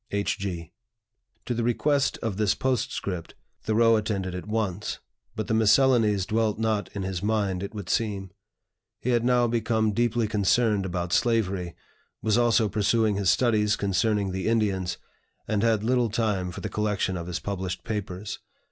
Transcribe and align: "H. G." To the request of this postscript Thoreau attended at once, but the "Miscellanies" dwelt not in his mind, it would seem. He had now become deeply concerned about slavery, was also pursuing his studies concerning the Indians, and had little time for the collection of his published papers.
"H. 0.09 0.39
G." 0.39 0.71
To 1.45 1.53
the 1.53 1.63
request 1.63 2.17
of 2.23 2.37
this 2.37 2.55
postscript 2.55 3.35
Thoreau 3.61 3.97
attended 3.97 4.33
at 4.33 4.47
once, 4.47 4.97
but 5.35 5.45
the 5.45 5.53
"Miscellanies" 5.53 6.25
dwelt 6.25 6.57
not 6.57 6.89
in 6.95 7.03
his 7.03 7.21
mind, 7.21 7.61
it 7.61 7.75
would 7.75 7.87
seem. 7.87 8.31
He 8.99 9.11
had 9.11 9.23
now 9.23 9.45
become 9.45 9.91
deeply 9.93 10.27
concerned 10.27 10.87
about 10.87 11.13
slavery, 11.13 11.75
was 12.19 12.35
also 12.35 12.67
pursuing 12.67 13.15
his 13.17 13.29
studies 13.29 13.75
concerning 13.75 14.31
the 14.31 14.47
Indians, 14.47 14.97
and 15.47 15.61
had 15.61 15.83
little 15.83 16.09
time 16.09 16.49
for 16.51 16.61
the 16.61 16.67
collection 16.67 17.15
of 17.15 17.27
his 17.27 17.37
published 17.39 17.83
papers. 17.83 18.39